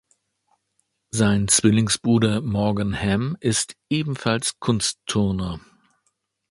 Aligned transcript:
Sein 1.11 1.47
Zwillingsbruder 1.47 2.41
Morgan 2.41 2.99
Hamm 2.99 3.37
ist 3.39 3.75
ebenfalls 3.91 4.57
Kunstturner. 4.59 5.59